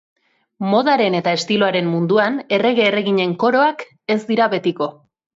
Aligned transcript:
Modaren 0.69 1.17
eta 1.17 1.33
estiloaren 1.39 1.89
munduan 1.95 2.39
errege-erreginen 2.57 3.35
koroak 3.43 3.83
ez 4.15 4.17
dira 4.31 4.49
betiko. 4.55 4.89